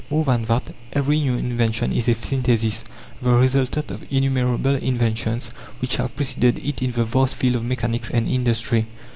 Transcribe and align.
More 0.09 0.25
than 0.25 0.45
that: 0.45 0.73
every 0.93 1.19
new 1.19 1.35
invention 1.37 1.93
is 1.93 2.09
a 2.09 2.15
synthesis, 2.15 2.85
the 3.21 3.29
resultant 3.33 3.91
of 3.91 4.11
innumerable 4.11 4.73
inventions 4.73 5.49
which 5.77 5.97
have 5.97 6.15
preceded 6.15 6.57
it 6.65 6.81
in 6.81 6.93
the 6.93 7.05
vast 7.05 7.35
field 7.35 7.53
of 7.57 7.63
mechanics 7.63 8.09
and 8.09 8.27
industry. 8.27 8.87